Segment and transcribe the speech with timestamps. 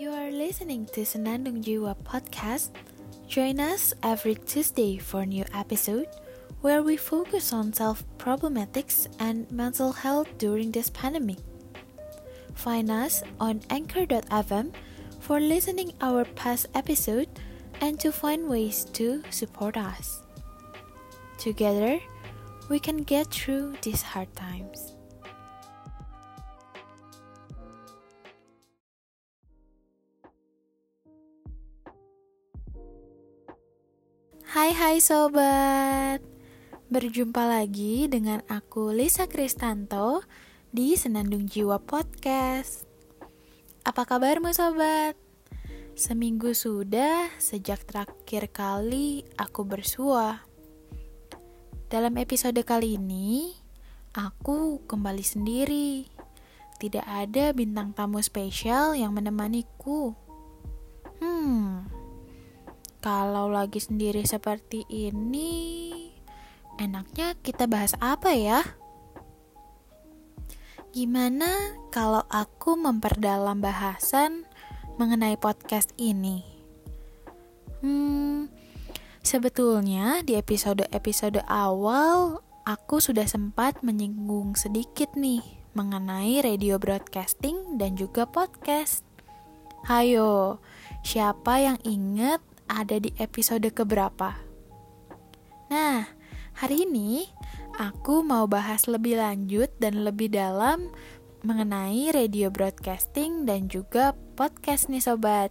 [0.00, 2.72] You are listening to Senandung Jiwa podcast.
[3.28, 6.08] Join us every Tuesday for new episode
[6.64, 11.36] where we focus on self problematics and mental health during this pandemic.
[12.56, 14.72] Find us on anchor.fm
[15.20, 17.28] for listening our past episode
[17.84, 20.24] and to find ways to support us.
[21.36, 22.00] Together,
[22.72, 24.89] we can get through these hard times.
[34.70, 36.22] Hai hai sobat.
[36.94, 40.22] Berjumpa lagi dengan aku Lisa Kristanto
[40.70, 42.86] di Senandung Jiwa Podcast.
[43.82, 45.18] Apa kabarmu sobat?
[45.98, 50.46] Seminggu sudah sejak terakhir kali aku bersua.
[51.90, 53.50] Dalam episode kali ini
[54.14, 56.06] Aku kembali sendiri.
[56.78, 60.14] Tidak ada bintang tamu spesial yang menemaniku.
[61.18, 61.90] Hmm,
[63.00, 65.88] kalau lagi sendiri seperti ini,
[66.76, 68.60] enaknya kita bahas apa ya?
[70.92, 74.44] Gimana kalau aku memperdalam bahasan
[75.00, 76.44] mengenai podcast ini?
[77.80, 78.52] Hmm,
[79.24, 85.40] sebetulnya di episode-episode awal aku sudah sempat menyinggung sedikit nih
[85.72, 89.06] mengenai radio broadcasting dan juga podcast.
[89.88, 90.60] Hayo,
[91.00, 94.38] siapa yang ingat ada di episode keberapa.
[95.70, 96.06] Nah,
[96.54, 97.26] hari ini
[97.74, 100.90] aku mau bahas lebih lanjut dan lebih dalam
[101.42, 105.50] mengenai radio broadcasting dan juga podcast nih sobat.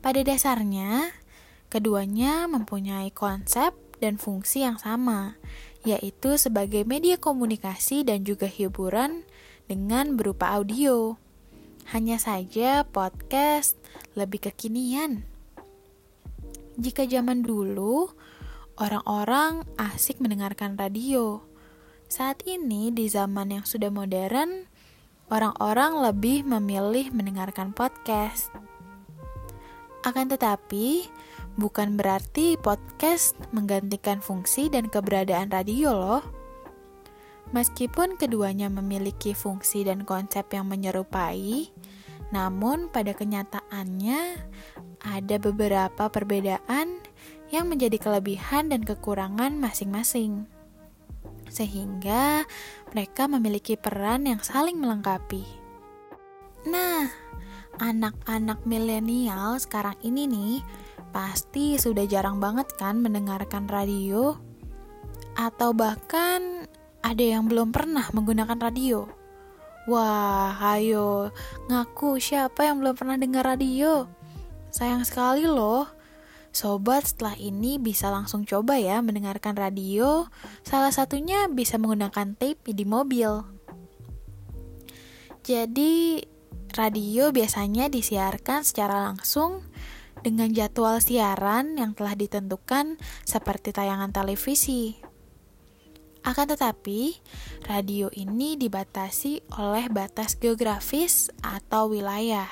[0.00, 1.12] Pada dasarnya,
[1.68, 5.36] keduanya mempunyai konsep dan fungsi yang sama,
[5.84, 9.28] yaitu sebagai media komunikasi dan juga hiburan
[9.68, 11.20] dengan berupa audio.
[11.90, 13.76] Hanya saja podcast
[14.14, 15.26] lebih kekinian
[16.80, 18.08] jika zaman dulu
[18.80, 21.44] orang-orang asik mendengarkan radio,
[22.08, 24.64] saat ini di zaman yang sudah modern,
[25.28, 28.48] orang-orang lebih memilih mendengarkan podcast.
[30.08, 31.04] Akan tetapi,
[31.60, 36.24] bukan berarti podcast menggantikan fungsi dan keberadaan radio loh.
[37.52, 41.68] Meskipun keduanya memiliki fungsi dan konsep yang menyerupai,
[42.30, 44.20] namun pada kenyataannya
[45.02, 47.02] ada beberapa perbedaan
[47.50, 50.46] yang menjadi kelebihan dan kekurangan masing-masing.
[51.50, 52.46] Sehingga
[52.94, 55.42] mereka memiliki peran yang saling melengkapi.
[56.70, 57.10] Nah,
[57.82, 60.56] anak-anak milenial sekarang ini nih
[61.10, 64.38] pasti sudah jarang banget kan mendengarkan radio
[65.34, 66.68] atau bahkan
[67.00, 69.19] ada yang belum pernah menggunakan radio.
[69.90, 71.34] Wah, ayo,
[71.66, 74.06] ngaku siapa yang belum pernah dengar radio?
[74.70, 75.90] Sayang sekali loh.
[76.54, 80.30] Sobat setelah ini bisa langsung coba ya mendengarkan radio.
[80.62, 83.42] Salah satunya bisa menggunakan tape di mobil.
[85.42, 86.22] Jadi,
[86.70, 89.66] radio biasanya disiarkan secara langsung
[90.22, 92.94] dengan jadwal siaran yang telah ditentukan
[93.26, 95.09] seperti tayangan televisi.
[96.20, 97.16] Akan tetapi,
[97.64, 102.48] radio ini dibatasi oleh batas geografis atau wilayah.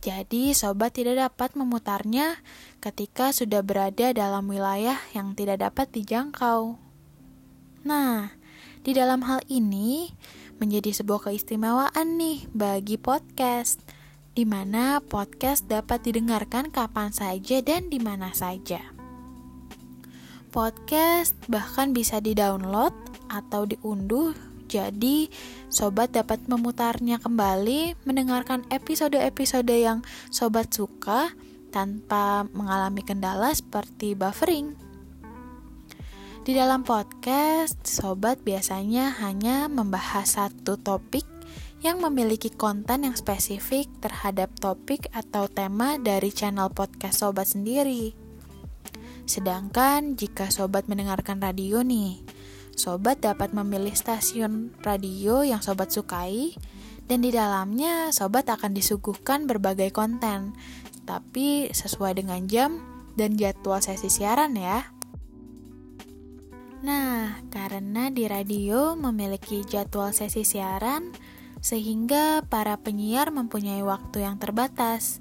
[0.00, 2.38] Jadi, sobat tidak dapat memutarnya
[2.78, 6.80] ketika sudah berada dalam wilayah yang tidak dapat dijangkau.
[7.84, 8.32] Nah,
[8.80, 10.14] di dalam hal ini
[10.56, 13.82] menjadi sebuah keistimewaan nih bagi podcast,
[14.32, 18.99] di mana podcast dapat didengarkan kapan saja dan di mana saja.
[20.50, 22.90] Podcast bahkan bisa di-download
[23.30, 24.34] atau diunduh,
[24.66, 25.30] jadi
[25.70, 30.02] sobat dapat memutarnya kembali, mendengarkan episode-episode yang
[30.34, 31.30] sobat suka
[31.70, 34.74] tanpa mengalami kendala seperti buffering.
[36.42, 41.22] Di dalam podcast, sobat biasanya hanya membahas satu topik
[41.78, 48.29] yang memiliki konten yang spesifik terhadap topik atau tema dari channel podcast sobat sendiri.
[49.28, 52.20] Sedangkan jika sobat mendengarkan radio nih,
[52.76, 56.56] sobat dapat memilih stasiun radio yang sobat sukai
[57.10, 60.54] dan di dalamnya sobat akan disuguhkan berbagai konten,
[61.02, 62.78] tapi sesuai dengan jam
[63.18, 64.94] dan jadwal sesi siaran ya.
[66.80, 71.12] Nah, karena di radio memiliki jadwal sesi siaran,
[71.60, 75.20] sehingga para penyiar mempunyai waktu yang terbatas.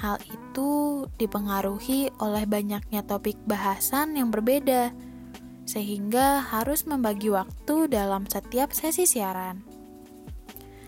[0.00, 4.94] Hal itu dipengaruhi oleh banyaknya topik bahasan yang berbeda,
[5.68, 9.60] sehingga harus membagi waktu dalam setiap sesi siaran.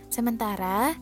[0.09, 0.95] Sementara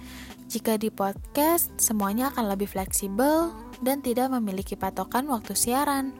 [0.53, 6.13] Jika di podcast, semuanya akan lebih fleksibel dan tidak memiliki patokan waktu siaran.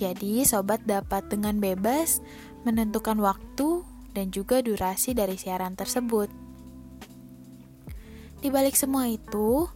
[0.00, 2.24] Jadi, sobat dapat dengan bebas
[2.64, 3.84] menentukan waktu
[4.16, 6.32] dan juga durasi dari siaran tersebut.
[8.40, 9.68] Di balik semua itu,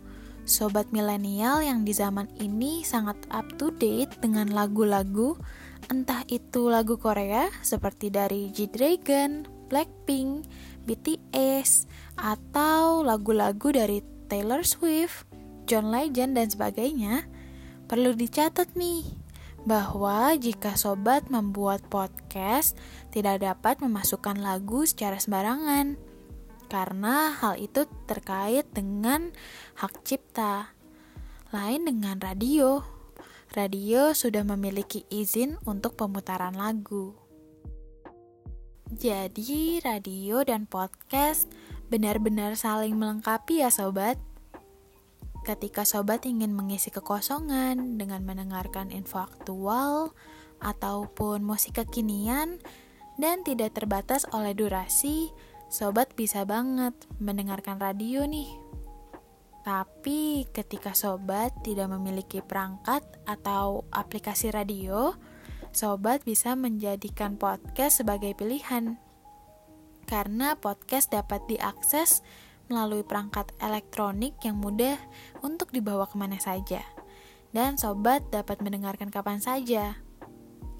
[0.46, 5.34] sobat milenial yang di zaman ini sangat up to date dengan lagu-lagu,
[5.90, 10.46] entah itu lagu Korea seperti dari G-Dragon, Blackpink,
[10.86, 14.00] BTS, atau lagu-lagu dari
[14.30, 15.26] Taylor Swift,
[15.66, 17.26] John Legend, dan sebagainya,
[17.90, 19.02] perlu dicatat nih
[19.66, 22.78] bahwa jika sobat membuat podcast
[23.10, 25.98] tidak dapat memasukkan lagu secara sembarangan
[26.66, 29.30] karena hal itu terkait dengan
[29.78, 30.74] hak cipta.
[31.54, 32.82] Lain dengan radio.
[33.54, 37.14] Radio sudah memiliki izin untuk pemutaran lagu.
[38.90, 41.50] Jadi, radio dan podcast
[41.90, 44.18] benar-benar saling melengkapi ya sobat.
[45.46, 50.10] Ketika sobat ingin mengisi kekosongan dengan mendengarkan info aktual
[50.58, 52.58] ataupun musik kekinian
[53.16, 55.30] dan tidak terbatas oleh durasi,
[55.76, 58.48] sobat bisa banget mendengarkan radio nih.
[59.60, 65.12] Tapi ketika sobat tidak memiliki perangkat atau aplikasi radio,
[65.76, 68.96] sobat bisa menjadikan podcast sebagai pilihan.
[70.08, 72.24] Karena podcast dapat diakses
[72.72, 74.96] melalui perangkat elektronik yang mudah
[75.44, 76.80] untuk dibawa ke mana saja.
[77.52, 79.92] Dan sobat dapat mendengarkan kapan saja.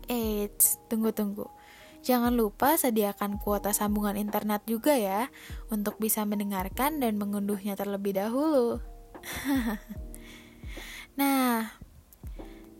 [0.09, 1.56] Eits, tunggu-tunggu.
[2.07, 5.27] Jangan lupa sediakan kuota sambungan internet juga ya,
[5.75, 8.79] untuk bisa mendengarkan dan mengunduhnya terlebih dahulu.
[11.21, 11.75] nah,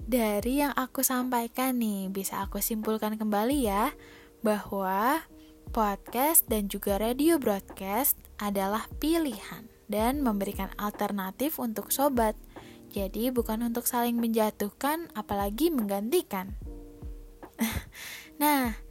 [0.07, 3.91] dari yang aku sampaikan nih, bisa aku simpulkan kembali ya,
[4.47, 5.27] bahwa
[5.75, 12.39] podcast dan juga radio broadcast adalah pilihan dan memberikan alternatif untuk sobat.
[12.95, 16.55] Jadi bukan untuk saling menjatuhkan apalagi menggantikan.
[18.43, 18.86] nah,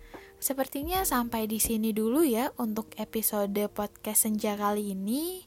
[0.45, 5.41] sepertinya sampai di sini dulu ya untuk episode podcast senja kali ini.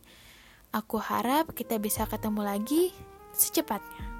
[0.74, 2.90] Aku harap kita bisa ketemu lagi
[3.30, 4.10] secepatnya.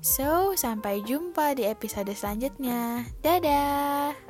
[0.00, 3.04] So, sampai jumpa di episode selanjutnya.
[3.20, 4.29] Dadah!